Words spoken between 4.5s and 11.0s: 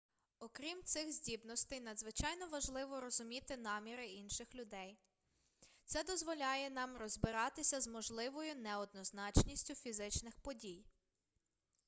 людей це дозволяє нам розбиратися з можливою неоднозначністю фізичних дій